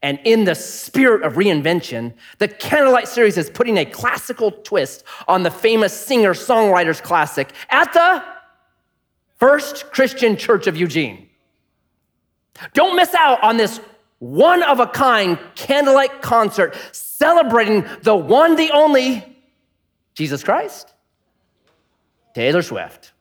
[0.00, 5.42] And in the spirit of reinvention, the Candlelight series is putting a classical twist on
[5.42, 8.22] the famous singer songwriters classic at the
[9.38, 11.28] First Christian Church of Eugene.
[12.74, 13.80] Don't miss out on this
[14.20, 19.35] one of a kind candlelight concert celebrating the one, the only
[20.16, 20.92] Jesus Christ,
[22.34, 23.12] Taylor Swift.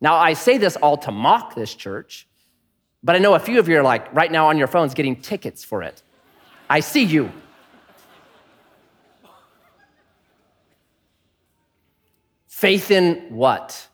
[0.00, 2.28] Now, I say this all to mock this church
[3.02, 5.16] but I know a few of you are like right now on your phones getting
[5.16, 6.02] tickets for it.
[6.68, 7.30] I see you.
[12.48, 13.88] Faith in what?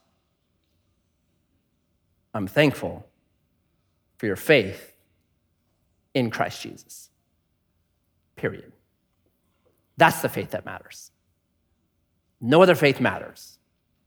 [2.32, 3.06] I'm thankful
[4.16, 4.96] for your faith
[6.14, 7.10] in Christ Jesus.
[8.36, 8.73] Period.
[9.96, 11.10] That's the faith that matters.
[12.40, 13.58] No other faith matters.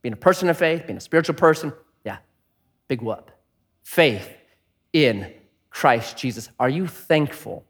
[0.02, 1.73] Being a person of faith, being a spiritual person,
[2.04, 2.17] yeah,
[2.88, 3.32] big whoop.
[3.84, 4.30] Faith
[4.93, 5.34] in
[5.69, 6.50] Christ Jesus.
[6.60, 7.65] Are you thankful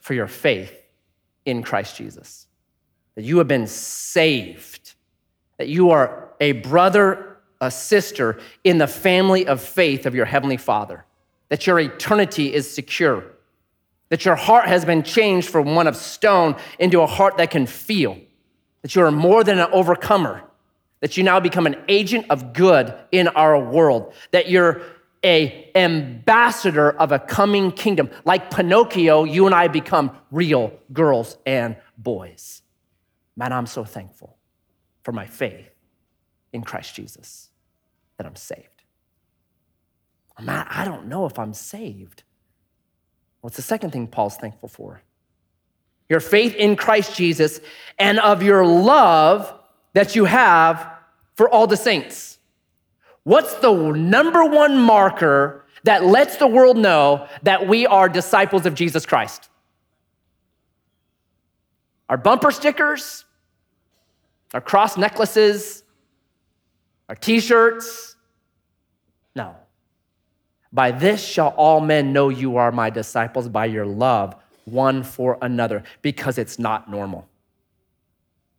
[0.00, 0.80] for your faith
[1.44, 2.46] in Christ Jesus.
[3.14, 4.94] That you have been saved,
[5.58, 10.56] that you are a brother, a sister in the family of faith of your Heavenly
[10.56, 11.04] Father,
[11.48, 13.24] that your eternity is secure,
[14.10, 17.66] that your heart has been changed from one of stone into a heart that can
[17.66, 18.18] feel,
[18.82, 20.42] that you are more than an overcomer,
[21.00, 24.82] that you now become an agent of good in our world, that you're
[25.24, 28.10] a ambassador of a coming kingdom.
[28.24, 32.62] Like Pinocchio, you and I become real girls and boys.
[33.36, 34.36] Man, I'm so thankful
[35.02, 35.70] for my faith
[36.52, 37.50] in Christ Jesus
[38.16, 38.66] that I'm saved.
[40.40, 42.22] Man, I don't know if I'm saved.
[43.40, 45.02] What's the second thing Paul's thankful for?
[46.08, 47.60] Your faith in Christ Jesus
[47.98, 49.52] and of your love
[49.92, 50.90] that you have
[51.34, 52.38] for all the saints.
[53.22, 58.74] What's the number one marker that lets the world know that we are disciples of
[58.74, 59.48] Jesus Christ?
[62.08, 63.24] Our bumper stickers,
[64.52, 65.84] our cross necklaces,
[67.08, 68.16] our t shirts?
[69.36, 69.54] No.
[70.72, 75.38] By this shall all men know you are my disciples by your love one for
[75.42, 77.26] another, because it's not normal.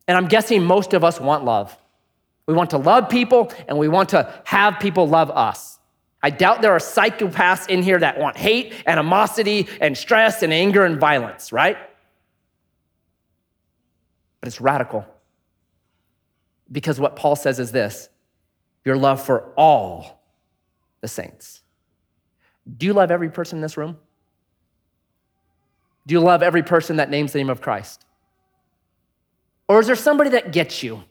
[0.07, 1.77] And I'm guessing most of us want love.
[2.45, 5.79] We want to love people and we want to have people love us.
[6.23, 10.85] I doubt there are psychopaths in here that want hate, animosity, and stress, and anger
[10.85, 11.77] and violence, right?
[14.39, 15.05] But it's radical.
[16.71, 18.09] Because what Paul says is this
[18.83, 20.21] your love for all
[21.01, 21.60] the saints.
[22.77, 23.97] Do you love every person in this room?
[26.07, 28.05] Do you love every person that names the name of Christ?
[29.67, 31.03] Or is there somebody that gets you?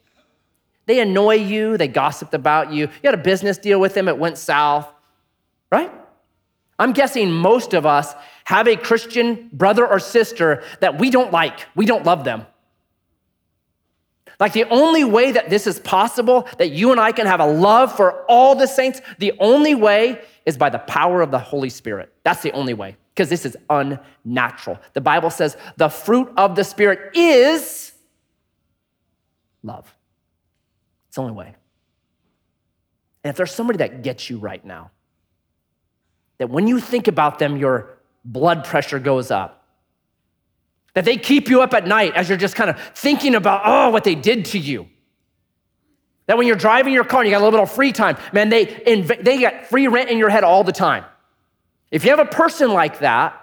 [0.87, 4.19] They annoy you, they gossiped about you, you had a business deal with them, it
[4.19, 4.93] went south,
[5.71, 5.93] right?
[6.79, 11.61] I'm guessing most of us have a Christian brother or sister that we don't like,
[11.77, 12.47] we don't love them.
[14.41, 17.47] Like the only way that this is possible, that you and I can have a
[17.47, 21.69] love for all the saints, the only way is by the power of the Holy
[21.69, 22.11] Spirit.
[22.25, 24.81] That's the only way, because this is unnatural.
[24.95, 27.93] The Bible says the fruit of the Spirit is
[29.63, 29.95] love.
[31.09, 31.55] It's the only way.
[33.23, 34.91] And if there's somebody that gets you right now,
[36.39, 39.60] that when you think about them, your blood pressure goes up,
[40.95, 43.91] that they keep you up at night as you're just kind of thinking about, oh,
[43.91, 44.89] what they did to you.
[46.27, 48.17] That when you're driving your car and you got a little bit of free time,
[48.33, 51.05] man, they, inv- they get free rent in your head all the time.
[51.91, 53.41] If you have a person like that,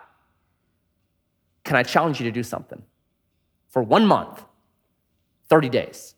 [1.64, 2.82] can I challenge you to do something?
[3.70, 4.44] For one month,
[5.50, 6.16] 30 days,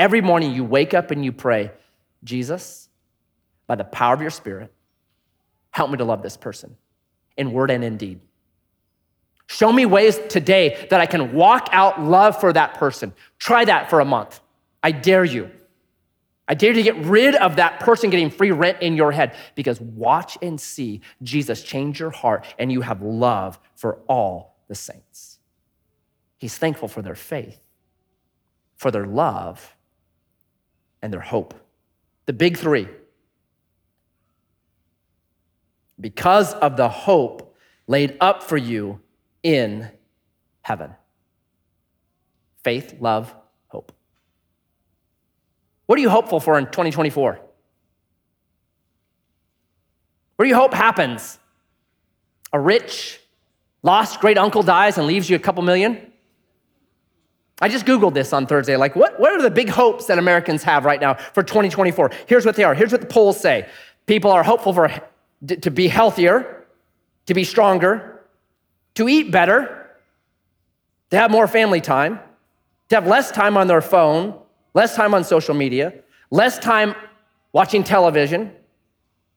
[0.00, 1.72] Every morning you wake up and you pray,
[2.24, 2.88] Jesus,
[3.66, 4.72] by the power of your spirit,
[5.72, 6.74] help me to love this person
[7.36, 8.20] in word and in deed.
[9.50, 13.12] Show me ways today that I can walk out love for that person.
[13.40, 14.40] Try that for a month.
[14.80, 15.50] I dare you.
[16.46, 19.34] I dare you to get rid of that person getting free rent in your head
[19.56, 24.76] because watch and see Jesus change your heart and you have love for all the
[24.76, 25.40] saints.
[26.38, 27.58] He's thankful for their faith,
[28.76, 29.76] for their love,
[31.02, 31.54] and their hope.
[32.26, 32.86] The big three.
[35.98, 37.56] Because of the hope
[37.88, 39.00] laid up for you
[39.42, 39.88] in
[40.62, 40.94] heaven
[42.62, 43.34] faith, love,
[43.68, 43.92] hope.
[45.86, 47.40] What are you hopeful for in 2024?
[50.36, 51.38] What do you hope happens?
[52.52, 53.20] A rich,
[53.82, 56.12] lost great uncle dies and leaves you a couple million?
[57.60, 58.76] I just Googled this on Thursday.
[58.76, 62.10] Like, what, what are the big hopes that Americans have right now for 2024?
[62.26, 62.74] Here's what they are.
[62.74, 63.68] Here's what the polls say
[64.06, 64.90] people are hopeful for
[65.46, 66.66] to be healthier,
[67.26, 68.19] to be stronger,
[68.94, 69.90] to eat better,
[71.10, 72.20] to have more family time,
[72.88, 74.38] to have less time on their phone,
[74.74, 75.94] less time on social media,
[76.30, 76.94] less time
[77.52, 78.52] watching television,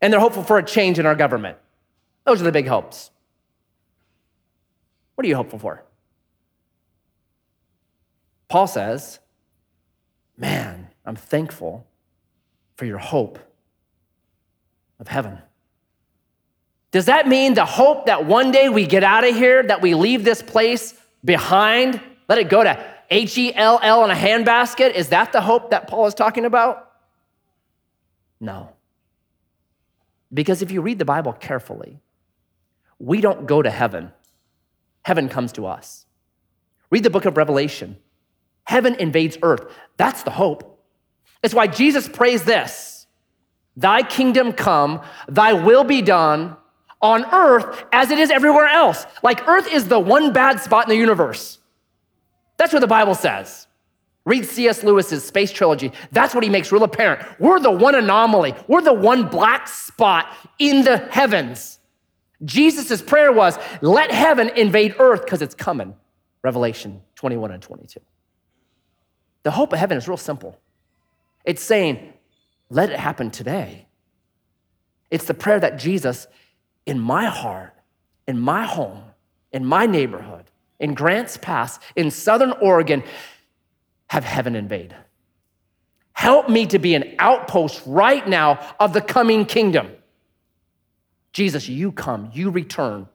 [0.02, 1.58] and they're hopeful for a change in our government.
[2.26, 3.12] Those are the big hopes.
[5.16, 5.84] What are you hopeful for?
[8.48, 9.20] Paul says,
[10.38, 11.86] Man, I'm thankful
[12.76, 13.40] for your hope
[15.00, 15.40] of heaven.
[16.94, 19.96] Does that mean the hope that one day we get out of here, that we
[19.96, 20.94] leave this place
[21.26, 24.94] behind, let it go to H E L L in a handbasket?
[24.94, 26.92] Is that the hope that Paul is talking about?
[28.40, 28.70] No.
[30.32, 32.00] Because if you read the Bible carefully,
[33.00, 34.12] we don't go to heaven,
[35.02, 36.06] heaven comes to us.
[36.92, 37.98] Read the book of Revelation.
[38.66, 39.66] Heaven invades earth.
[39.98, 40.86] That's the hope.
[41.42, 43.08] It's why Jesus prays this
[43.76, 46.58] Thy kingdom come, thy will be done
[47.04, 49.06] on earth as it is everywhere else.
[49.22, 51.60] Like earth is the one bad spot in the universe.
[52.58, 53.68] That's what the Bible says.
[54.26, 54.84] Read C.S.
[54.84, 55.92] Lewis's Space Trilogy.
[56.14, 57.22] That's what he makes real apparent.
[57.40, 58.56] We're the one anomaly.
[58.68, 61.80] We're the one black spot in the heavens.
[62.46, 65.94] Jesus' prayer was, let heaven invade earth because it's coming.
[66.42, 68.00] Revelation 21 and 22.
[69.44, 70.58] The hope of heaven is real simple.
[71.44, 72.14] It's saying,
[72.70, 73.88] let it happen today.
[75.12, 76.28] It's the prayer that Jesus,
[76.86, 77.74] in my heart,
[78.28, 79.04] in my home,
[79.52, 80.46] in my neighborhood,
[80.80, 83.04] in Grants Pass, in Southern Oregon,
[84.08, 84.96] have heaven invade.
[86.14, 89.92] Help me to be an outpost right now of the coming kingdom.
[91.34, 93.08] Jesus, you come, you return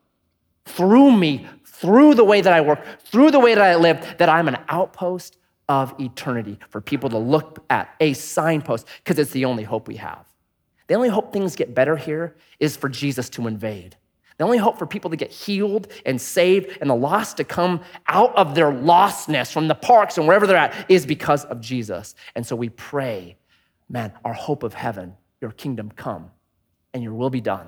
[0.64, 4.28] through me, through the way that I work, through the way that I live, that
[4.28, 5.36] I'm an outpost
[5.68, 9.96] of eternity for people to look at, a signpost, because it's the only hope we
[9.96, 10.27] have.
[10.88, 13.96] The only hope things get better here is for Jesus to invade.
[14.38, 17.80] The only hope for people to get healed and saved and the lost to come
[18.06, 22.14] out of their lostness from the parks and wherever they're at is because of Jesus.
[22.34, 23.36] And so we pray,
[23.88, 26.30] man, our hope of heaven, your kingdom come
[26.94, 27.66] and your will be done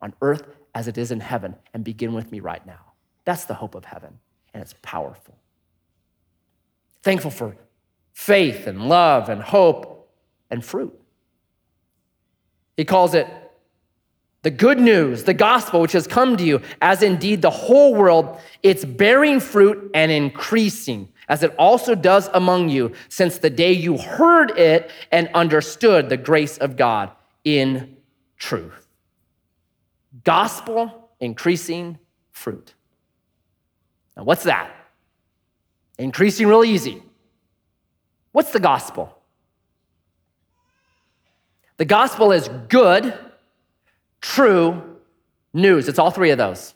[0.00, 1.54] on earth as it is in heaven.
[1.72, 2.92] And begin with me right now.
[3.24, 4.18] That's the hope of heaven,
[4.52, 5.36] and it's powerful.
[7.02, 7.56] Thankful for
[8.12, 10.12] faith and love and hope
[10.50, 10.98] and fruit.
[12.76, 13.26] He calls it
[14.42, 18.40] the good news, the gospel, which has come to you, as indeed the whole world,
[18.62, 23.98] it's bearing fruit and increasing, as it also does among you, since the day you
[23.98, 27.12] heard it and understood the grace of God
[27.44, 27.96] in
[28.36, 28.88] truth.
[30.24, 31.98] Gospel increasing
[32.32, 32.74] fruit.
[34.16, 34.74] Now, what's that?
[35.98, 37.00] Increasing real easy.
[38.32, 39.21] What's the gospel?
[41.82, 43.12] The gospel is good,
[44.20, 45.00] true
[45.52, 45.88] news.
[45.88, 46.74] It's all three of those.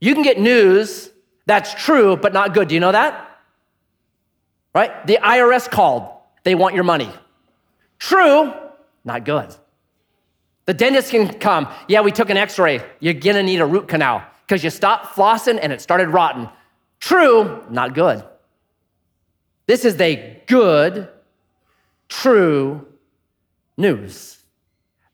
[0.00, 1.10] You can get news
[1.44, 2.68] that's true but not good.
[2.68, 3.42] Do you know that?
[4.74, 5.06] Right?
[5.06, 6.08] The IRS called.
[6.44, 7.10] They want your money.
[7.98, 8.54] True,
[9.04, 9.54] not good.
[10.64, 11.68] The dentist can come.
[11.86, 12.80] Yeah, we took an x ray.
[13.00, 16.48] You're gonna need a root canal because you stopped flossing and it started rotting.
[17.00, 18.24] True, not good.
[19.66, 21.10] This is the good,
[22.08, 22.86] true
[23.76, 24.38] news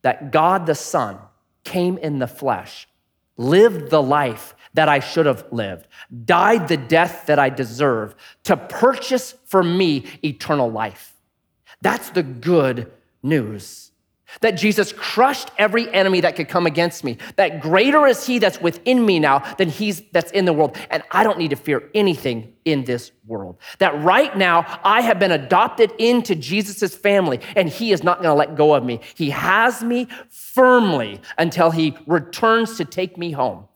[0.03, 1.19] that God the Son
[1.65, 2.89] came in the flesh,
[3.37, 5.89] lived the life that I should have lived,
[6.25, 11.15] died the death that I deserve to purchase for me eternal life.
[11.83, 12.91] That's the good
[13.23, 13.90] news
[14.41, 17.19] that Jesus crushed every enemy that could come against me.
[17.37, 20.77] That greater is he that's within me now than he's that's in the world.
[20.91, 23.59] And I don't need to fear anything in this world.
[23.79, 28.31] That right now I have been adopted into Jesus' family and he is not going
[28.31, 29.01] to let go of me.
[29.15, 33.67] He has me firmly until he returns to take me home.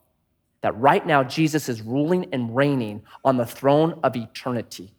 [0.60, 4.94] That right now Jesus is ruling and reigning on the throne of eternity.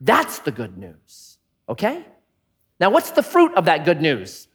[0.00, 1.38] That's the good news.
[1.68, 2.04] Okay?
[2.78, 4.48] Now, what's the fruit of that good news?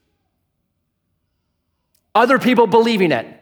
[2.18, 3.38] Other people believing it.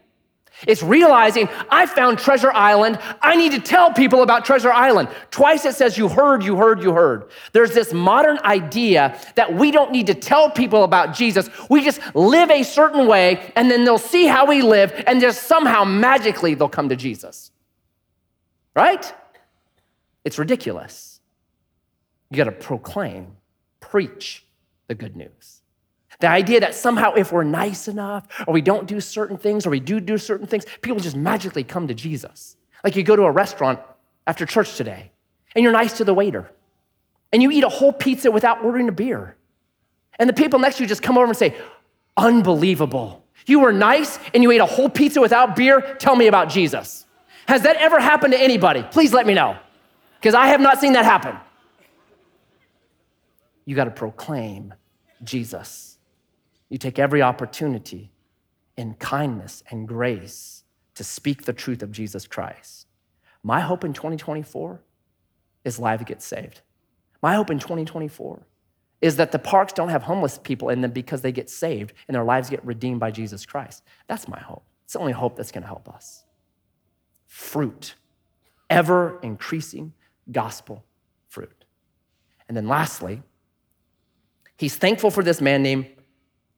[0.66, 2.98] It's realizing I found Treasure Island.
[3.22, 5.10] I need to tell people about Treasure Island.
[5.30, 7.30] Twice it says, You heard, you heard, you heard.
[7.52, 11.50] There's this modern idea that we don't need to tell people about Jesus.
[11.70, 15.44] We just live a certain way, and then they'll see how we live, and just
[15.44, 17.52] somehow magically they'll come to Jesus.
[18.74, 19.14] Right?
[20.24, 21.20] It's ridiculous.
[22.30, 23.36] You got to proclaim,
[23.82, 24.46] preach
[24.88, 25.55] the good news.
[26.20, 29.70] The idea that somehow if we're nice enough, or we don't do certain things, or
[29.70, 32.58] we do do certain things, people just magically come to Jesus.
[32.84, 33.80] Like you go to a restaurant
[34.28, 35.12] after church today,
[35.56, 36.50] and you're nice to the waiter,
[37.34, 39.36] and you eat a whole pizza without ordering a beer.
[40.18, 41.56] And the people next to you just come over and say,
[42.18, 43.24] Unbelievable.
[43.46, 45.96] You were nice and you ate a whole pizza without beer.
[46.00, 47.06] Tell me about Jesus.
[47.48, 48.84] Has that ever happened to anybody?
[48.90, 49.58] Please let me know,
[50.20, 51.36] because I have not seen that happen.
[53.66, 54.74] You got to proclaim
[55.24, 55.95] Jesus.
[56.70, 58.12] You take every opportunity
[58.78, 60.64] in kindness and grace
[60.96, 62.88] to speak the truth of Jesus Christ.
[63.44, 64.82] My hope in 2024
[65.64, 66.62] is lives get saved.
[67.22, 68.46] My hope in 2024
[69.02, 72.16] is that the parks don't have homeless people in them because they get saved and
[72.16, 73.84] their lives get redeemed by Jesus Christ.
[74.08, 74.64] That's my hope.
[74.84, 76.24] It's the only hope that's going to help us.
[77.28, 77.96] Fruit,
[78.70, 79.94] ever increasing
[80.32, 80.84] gospel
[81.28, 81.66] fruit.
[82.48, 83.22] And then lastly,
[84.58, 85.88] he's thankful for this man named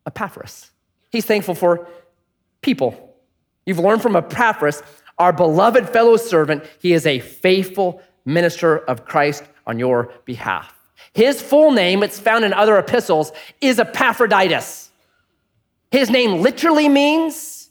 [0.07, 0.71] Epaphras.
[1.11, 1.87] He's thankful for
[2.61, 3.15] people.
[3.65, 4.81] You've learned from Epaphras,
[5.19, 10.73] our beloved fellow servant, he is a faithful minister of Christ on your behalf.
[11.13, 13.31] His full name, it's found in other epistles,
[13.61, 14.91] is Epaphroditus.
[15.91, 17.69] His name literally means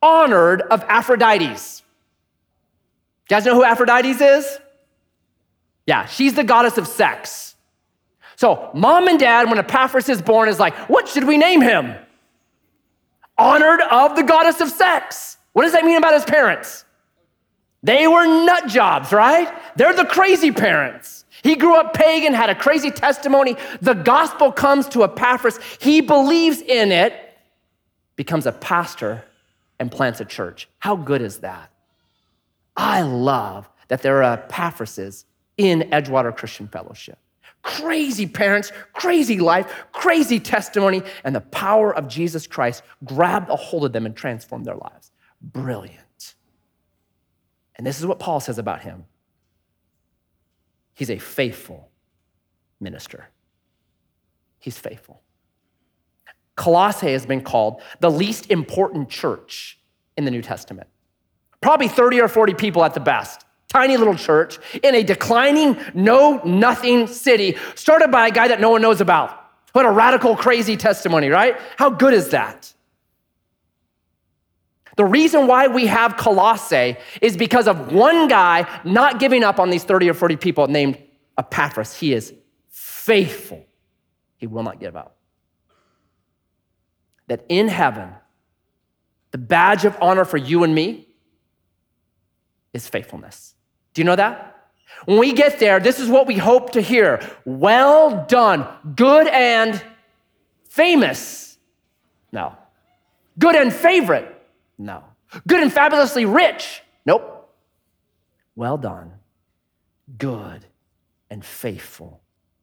[0.00, 1.80] honored of Aphrodites.
[1.80, 4.58] You guys know who Aphrodites is?
[5.86, 7.47] Yeah, she's the goddess of sex.
[8.38, 11.96] So, mom and dad, when Epaphras is born, is like, what should we name him?
[13.36, 15.38] Honored of the goddess of sex.
[15.54, 16.84] What does that mean about his parents?
[17.82, 19.52] They were nut jobs, right?
[19.74, 21.24] They're the crazy parents.
[21.42, 23.56] He grew up pagan, had a crazy testimony.
[23.80, 25.58] The gospel comes to Epaphras.
[25.80, 27.14] He believes in it,
[28.14, 29.24] becomes a pastor,
[29.80, 30.68] and plants a church.
[30.78, 31.72] How good is that?
[32.76, 35.24] I love that there are Epaphrases
[35.56, 37.18] in Edgewater Christian Fellowship.
[37.62, 43.84] Crazy parents, crazy life, crazy testimony, and the power of Jesus Christ grabbed a hold
[43.84, 45.10] of them and transformed their lives.
[45.40, 46.34] Brilliant.
[47.76, 49.04] And this is what Paul says about him
[50.94, 51.90] he's a faithful
[52.80, 53.28] minister.
[54.58, 55.22] He's faithful.
[56.56, 59.78] Colossae has been called the least important church
[60.16, 60.88] in the New Testament.
[61.60, 63.44] Probably 30 or 40 people at the best.
[63.68, 68.70] Tiny little church in a declining, no nothing city, started by a guy that no
[68.70, 69.44] one knows about.
[69.72, 71.56] What a radical, crazy testimony, right?
[71.76, 72.72] How good is that?
[74.96, 79.70] The reason why we have Colossae is because of one guy not giving up on
[79.70, 80.98] these 30 or 40 people named
[81.38, 81.94] Epaphras.
[81.94, 82.34] He is
[82.68, 83.64] faithful,
[84.38, 85.16] he will not give up.
[87.28, 88.10] That in heaven,
[89.30, 91.06] the badge of honor for you and me
[92.72, 93.54] is faithfulness.
[93.98, 94.70] Do you know that?
[95.06, 99.82] When we get there, this is what we hope to hear Well done, good and
[100.68, 101.58] famous.
[102.30, 102.56] No.
[103.40, 104.40] Good and favorite.
[104.78, 105.02] No.
[105.48, 106.80] Good and fabulously rich?
[107.06, 107.52] Nope.
[108.54, 109.14] Well done,
[110.16, 110.66] good
[111.28, 112.20] and faithful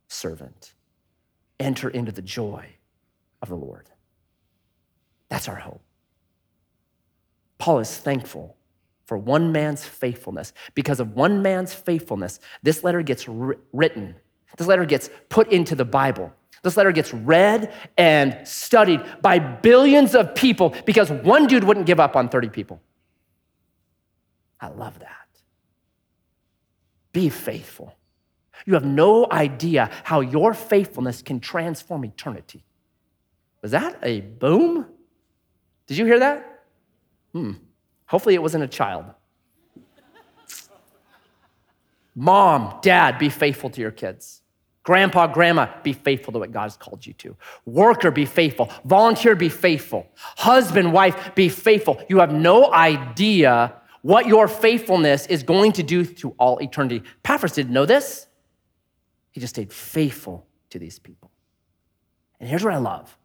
[0.07, 0.73] servant.
[1.59, 2.65] Enter into the joy
[3.41, 3.89] of the Lord.
[5.27, 5.83] That's our hope.
[7.57, 8.54] Paul is thankful
[9.05, 10.53] for one man's faithfulness.
[10.73, 14.15] Because of one man's faithfulness, this letter gets written,
[14.57, 16.33] this letter gets put into the Bible.
[16.63, 21.99] This letter gets read and studied by billions of people because one dude wouldn't give
[21.99, 22.81] up on 30 people.
[24.59, 25.27] I love that.
[27.11, 27.95] Be faithful.
[28.65, 32.63] You have no idea how your faithfulness can transform eternity.
[33.61, 34.87] Was that a boom?
[35.87, 36.63] Did you hear that?
[37.33, 37.51] Hmm.
[38.07, 39.05] Hopefully, it wasn't a child.
[42.15, 44.41] Mom, dad, be faithful to your kids.
[44.83, 47.35] Grandpa, grandma, be faithful to what God has called you to.
[47.65, 48.69] Worker, be faithful.
[48.85, 50.07] Volunteer, be faithful.
[50.15, 52.01] Husband, wife, be faithful.
[52.07, 57.01] You have no idea what your faithfulness is going to do to all eternity.
[57.23, 58.27] Epaphras didn't know this.
[59.31, 61.31] He just stayed faithful to these people.
[62.39, 63.17] And here's what I love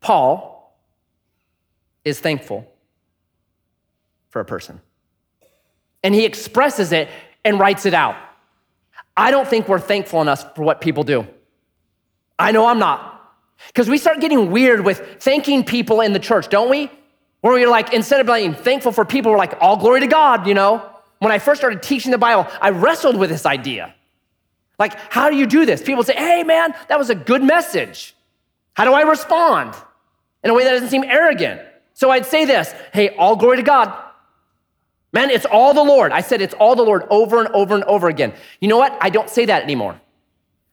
[0.00, 0.78] Paul
[2.04, 2.72] is thankful
[4.34, 4.80] for a person,
[6.02, 7.08] and he expresses it
[7.44, 8.16] and writes it out.
[9.16, 11.24] I don't think we're thankful enough for what people do.
[12.36, 13.32] I know I'm not.
[13.68, 16.90] Because we start getting weird with thanking people in the church, don't we?
[17.42, 20.48] Where we're like, instead of being thankful for people, we're like, all glory to God,
[20.48, 20.84] you know?
[21.20, 23.94] When I first started teaching the Bible, I wrestled with this idea.
[24.80, 25.80] Like, how do you do this?
[25.80, 28.16] People say, hey, man, that was a good message.
[28.72, 29.76] How do I respond
[30.42, 31.60] in a way that doesn't seem arrogant?
[31.92, 34.03] So I'd say this hey, all glory to God.
[35.14, 36.10] Man, it's all the Lord.
[36.10, 38.34] I said it's all the Lord over and over and over again.
[38.60, 38.98] You know what?
[39.00, 40.00] I don't say that anymore.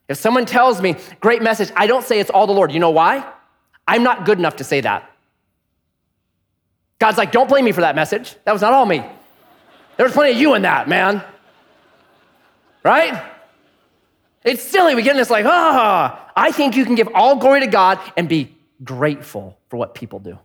[0.09, 2.71] If someone tells me, great message, I don't say it's all the Lord.
[2.71, 3.23] You know why?
[3.87, 5.09] I'm not good enough to say that.
[6.97, 8.35] God's like, don't blame me for that message.
[8.45, 9.05] That was not all me.
[9.97, 11.23] There was plenty of you in that, man.
[12.83, 13.23] Right?
[14.43, 14.95] It's silly.
[14.95, 17.99] We get in this like, ah, I think you can give all glory to God
[18.17, 20.39] and be grateful for what people do.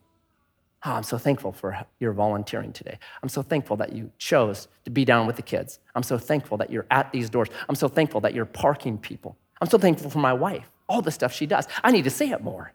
[0.89, 2.97] Oh, I'm so thankful for your volunteering today.
[3.21, 5.81] I'm so thankful that you chose to be down with the kids.
[5.97, 7.49] I'm so thankful that you're at these doors.
[7.69, 9.37] I'm so thankful that you're parking people.
[9.61, 11.67] I'm so thankful for my wife, all the stuff she does.
[11.83, 12.73] I need to say it more.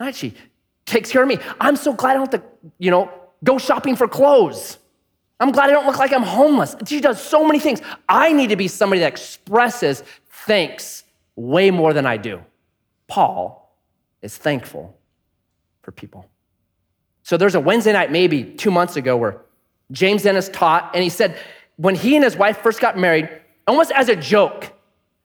[0.00, 0.14] Right?
[0.14, 0.32] She
[0.86, 1.36] takes care of me.
[1.60, 2.46] I'm so glad I don't have to,
[2.78, 3.12] you know,
[3.44, 4.78] go shopping for clothes.
[5.38, 6.76] I'm glad I don't look like I'm homeless.
[6.86, 7.82] She does so many things.
[8.08, 11.04] I need to be somebody that expresses thanks
[11.36, 12.40] way more than I do.
[13.06, 13.76] Paul
[14.22, 14.98] is thankful
[15.82, 16.26] for people.
[17.28, 19.42] So there's a Wednesday night, maybe two months ago, where
[19.92, 21.36] James Dennis taught, and he said
[21.76, 23.28] when he and his wife first got married,
[23.66, 24.72] almost as a joke,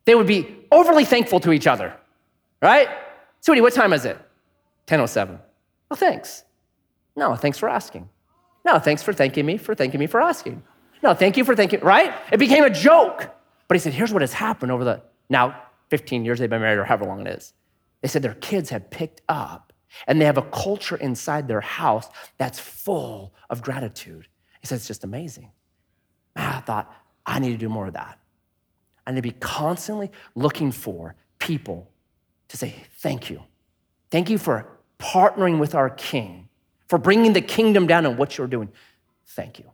[0.03, 1.95] they would be overly thankful to each other,
[2.61, 2.89] right?
[3.39, 4.17] Sweetie, what time is it?
[4.87, 5.39] 10.07.
[5.91, 6.43] Oh, thanks.
[7.15, 8.09] No, thanks for asking.
[8.65, 10.61] No, thanks for thanking me for thanking me for asking.
[11.03, 12.13] No, thank you for thanking, right?
[12.33, 13.33] It became a joke.
[13.69, 16.79] But he said, here's what has happened over the now 15 years they've been married
[16.79, 17.53] or however long it is.
[18.01, 19.72] They said their kids have picked up
[20.07, 24.27] And they have a culture inside their house that's full of gratitude.
[24.61, 25.51] He says, it's just amazing.
[26.35, 26.93] Man, I thought,
[27.25, 28.19] I need to do more of that.
[29.05, 31.91] I need to be constantly looking for people
[32.47, 33.43] to say, thank you.
[34.09, 34.67] Thank you for
[34.99, 36.47] partnering with our king,
[36.87, 38.69] for bringing the kingdom down and what you're doing.
[39.27, 39.65] Thank you.